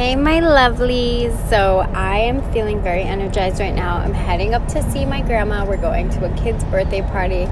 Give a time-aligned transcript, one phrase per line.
[0.00, 1.36] Hey, my lovelies.
[1.50, 3.98] So, I am feeling very energized right now.
[3.98, 5.66] I'm heading up to see my grandma.
[5.66, 7.46] We're going to a kid's birthday party.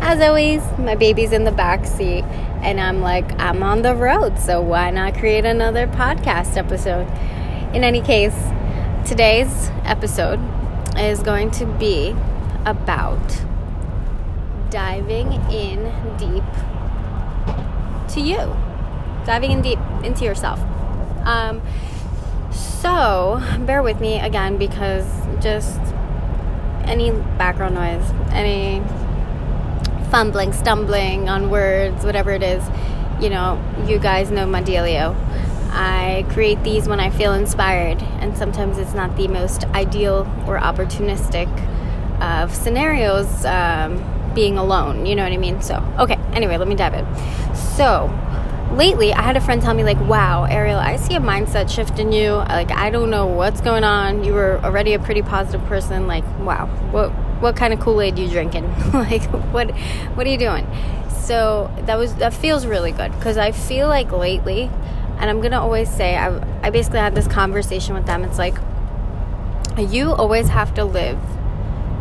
[0.00, 2.24] As always, my baby's in the back seat,
[2.62, 7.06] and I'm like, I'm on the road, so why not create another podcast episode?
[7.74, 8.48] In any case,
[9.06, 10.40] today's episode
[10.96, 12.16] is going to be
[12.64, 13.44] about
[14.70, 15.84] diving in
[16.16, 16.44] deep
[18.14, 18.56] to you,
[19.26, 20.58] diving in deep into yourself.
[21.26, 21.60] Um,
[22.80, 25.06] so, bear with me again because
[25.40, 25.80] just
[26.84, 28.82] any background noise, any
[30.10, 32.62] fumbling, stumbling on words, whatever it is,
[33.20, 35.14] you know, you guys know my dealio.
[35.72, 40.58] I create these when I feel inspired, and sometimes it's not the most ideal or
[40.58, 41.48] opportunistic
[42.20, 44.02] of scenarios um,
[44.34, 45.06] being alone.
[45.06, 45.62] You know what I mean?
[45.62, 47.06] So, okay, anyway, let me dive in.
[47.54, 48.08] So,
[48.72, 51.98] lately I had a friend tell me like, "Wow, Ariel, I see a mindset shift
[51.98, 52.32] in you.
[52.32, 54.24] Like I don't know what's going on.
[54.24, 56.06] You were already a pretty positive person.
[56.06, 58.64] Like, wow, what what kind of Kool-Aid you drinking?
[58.92, 59.70] like what
[60.14, 60.66] what are you doing?"
[61.24, 64.70] So, that was that feels really good cuz I feel like lately
[65.18, 66.28] and I'm to always say I
[66.62, 68.24] I basically had this conversation with them.
[68.24, 68.56] It's like
[69.78, 71.18] you always have to live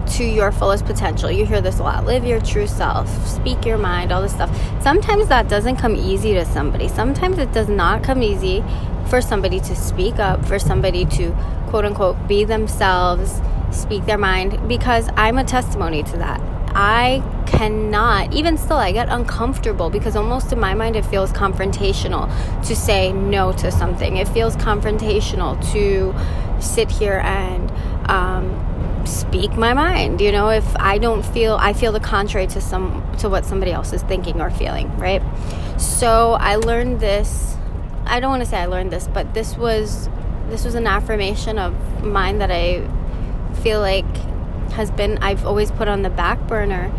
[0.10, 1.32] to your fullest potential.
[1.32, 2.06] You hear this a lot.
[2.06, 4.50] Live your true self, speak your mind, all this stuff.
[4.82, 6.88] Sometimes that doesn't come easy to somebody.
[6.88, 8.64] Sometimes it does not come easy
[9.10, 11.32] for somebody to speak up, for somebody to
[11.68, 16.42] quote unquote be themselves, speak their mind, because I'm a testimony to that.
[16.76, 22.28] I cannot, even still, I get uncomfortable because almost in my mind it feels confrontational
[22.68, 24.18] to say no to something.
[24.18, 26.14] It feels confrontational to
[26.62, 27.72] sit here and
[28.10, 28.69] um,
[29.06, 33.04] speak my mind you know if i don't feel i feel the contrary to some
[33.18, 35.22] to what somebody else is thinking or feeling right?
[35.80, 37.56] So i learned this
[38.06, 40.10] i don't want to say i learned this but this was
[40.50, 42.86] this was an affirmation of mine that i
[43.62, 44.06] feel like
[44.72, 46.92] has been i've always put on the back burner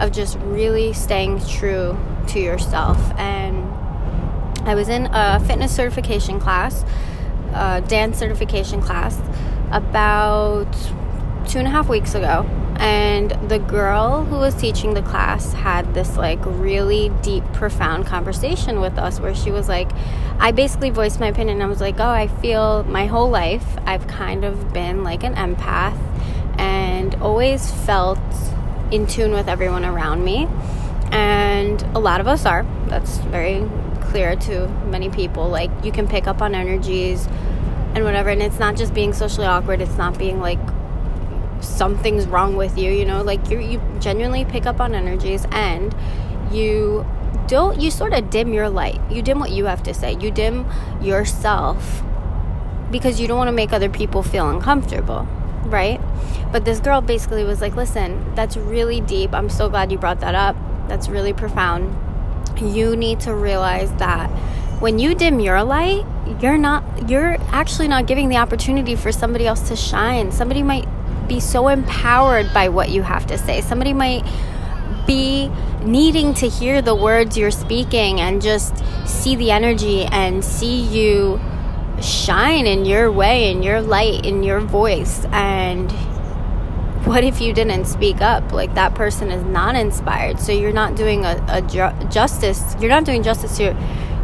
[0.00, 1.96] of just really staying true
[2.28, 2.98] to yourself.
[3.18, 3.64] And
[4.66, 6.84] i was in a fitness certification class
[7.52, 9.20] a dance certification class
[9.70, 10.74] about
[11.46, 12.42] two and a half weeks ago
[12.76, 18.80] and the girl who was teaching the class had this like really deep profound conversation
[18.80, 19.90] with us where she was like
[20.40, 21.62] i basically voiced my opinion.
[21.62, 25.34] I was like oh i feel my whole life i've kind of been like an
[25.34, 25.98] empath
[26.58, 28.18] and always felt
[28.90, 30.48] in tune with everyone around me.
[31.10, 32.64] And a lot of us are.
[32.86, 33.68] That's very
[34.02, 35.48] clear to many people.
[35.48, 37.26] Like you can pick up on energies
[37.94, 39.80] and whatever and it's not just being socially awkward.
[39.80, 40.58] It's not being like
[41.60, 43.22] something's wrong with you you know?
[43.22, 45.94] Like you you genuinely pick up on energies and
[46.50, 47.06] you
[47.46, 49.00] don't you sort of dim your light.
[49.10, 50.16] You dim what you have to say.
[50.18, 50.66] You dim
[51.02, 52.02] yourself
[52.90, 55.26] because you don't want to make other people feel uncomfortable
[55.66, 56.00] right?
[56.52, 59.34] But this girl basically was like listen that's really deep.
[59.34, 60.56] I'm so glad you brought that up.
[60.88, 61.96] That's really profound.
[62.60, 64.28] You need to realize that
[64.80, 66.04] when you dim your light
[66.40, 70.30] you're not you're actually not giving the opportunity for somebody else to shine.
[70.32, 70.86] Somebody might
[71.28, 73.60] be so empowered by what you have to say.
[73.60, 74.24] Somebody might
[75.06, 75.48] be
[75.82, 81.40] needing to hear the words you're speaking and just see the energy and see you
[82.00, 85.24] shine in your way, in your light, in your voice.
[85.26, 85.90] And
[87.06, 88.52] what if you didn't speak up?
[88.52, 90.40] Like that person is not inspired.
[90.40, 93.76] So you're not doing a, a ju- justice, you're not doing justice to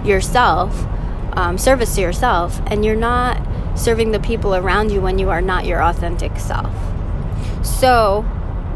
[0.05, 0.87] yourself,
[1.35, 3.47] um, service to yourself, and you're not
[3.81, 6.73] serving the people around you when you are not your authentic self.
[7.65, 8.25] So,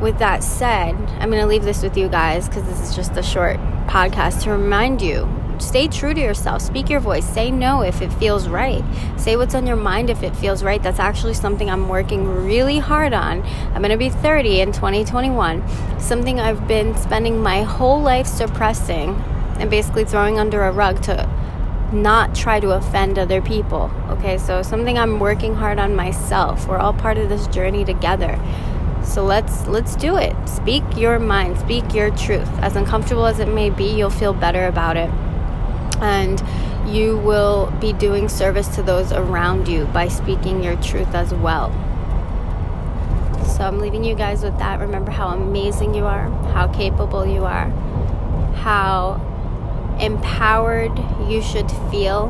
[0.01, 3.17] with that said, I'm going to leave this with you guys because this is just
[3.17, 5.29] a short podcast to remind you
[5.59, 6.63] stay true to yourself.
[6.63, 7.25] Speak your voice.
[7.25, 8.83] Say no if it feels right.
[9.17, 10.83] Say what's on your mind if it feels right.
[10.83, 13.43] That's actually something I'm working really hard on.
[13.43, 16.01] I'm going to be 30 in 2021.
[16.01, 19.15] Something I've been spending my whole life suppressing
[19.59, 21.29] and basically throwing under a rug to
[21.95, 23.91] not try to offend other people.
[24.11, 26.69] Okay, so something I'm working hard on myself.
[26.69, 28.39] We're all part of this journey together.
[29.05, 30.35] So let's let's do it.
[30.49, 32.49] Speak your mind, speak your truth.
[32.61, 35.11] As uncomfortable as it may be, you'll feel better about it.
[36.01, 36.43] And
[36.87, 41.71] you will be doing service to those around you by speaking your truth as well.
[43.47, 44.81] So I'm leaving you guys with that.
[44.81, 47.69] Remember how amazing you are, how capable you are,
[48.57, 49.21] how
[50.01, 50.97] empowered
[51.29, 52.29] you should feel,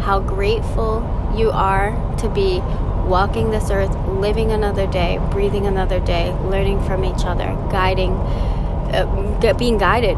[0.00, 1.02] how grateful
[1.36, 2.60] you are to be
[3.06, 8.12] walking this earth, living another day, breathing another day, learning from each other, guiding,
[8.92, 10.16] uh, being guided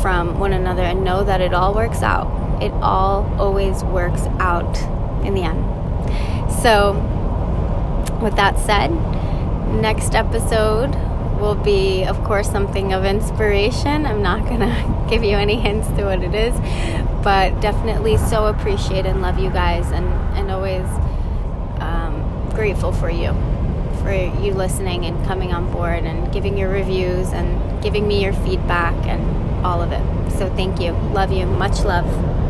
[0.00, 2.62] from one another, and know that it all works out.
[2.62, 4.78] It all always works out
[5.24, 5.62] in the end.
[6.62, 6.92] So,
[8.22, 8.90] with that said,
[9.80, 10.94] next episode
[11.40, 14.06] will be, of course, something of inspiration.
[14.06, 16.54] I'm not going to give you any hints to what it is,
[17.22, 20.06] but definitely so appreciate and love you guys and,
[20.38, 20.86] and always
[21.82, 23.30] um, grateful for you,
[24.00, 28.32] for you listening and coming on board and giving your reviews and giving me your
[28.32, 30.30] feedback and all of it.
[30.30, 30.92] So thank you.
[31.12, 31.44] Love you.
[31.44, 32.41] Much love.